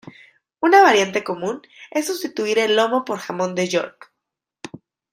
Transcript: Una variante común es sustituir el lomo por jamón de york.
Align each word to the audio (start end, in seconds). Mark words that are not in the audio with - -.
Una 0.63 0.81
variante 0.81 1.23
común 1.23 1.61
es 1.91 2.07
sustituir 2.07 2.57
el 2.57 2.75
lomo 2.75 3.05
por 3.05 3.19
jamón 3.19 3.53
de 3.53 3.67
york. 3.69 4.11